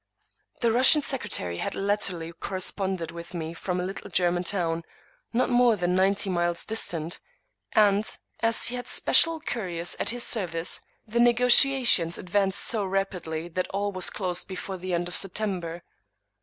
The 0.61 0.71
Russian 0.71 1.03
secretary 1.03 1.59
had 1.59 1.75
latterly 1.75 2.33
corresponded 2.33 3.11
with 3.11 3.35
me 3.35 3.53
from 3.53 3.79
a 3.79 3.83
little 3.83 4.09
German 4.09 4.43
town, 4.43 4.81
not 5.31 5.51
more 5.51 5.75
than 5.75 5.93
ninety 5.93 6.27
miles 6.27 6.65
distant; 6.65 7.19
and, 7.73 8.17
as 8.39 8.63
he 8.65 8.75
had 8.77 8.87
special 8.87 9.39
couriers 9.39 9.95
at 9.99 10.09
his 10.09 10.23
service, 10.23 10.81
the 11.05 11.19
negotiations 11.19 12.17
advanced 12.17 12.61
so 12.61 12.83
rapidly 12.83 13.47
that 13.49 13.67
all 13.69 13.91
was 13.91 14.09
closed 14.09 14.47
before 14.47 14.77
the 14.77 14.91
end 14.95 15.07
of 15.07 15.13
September. 15.13 15.83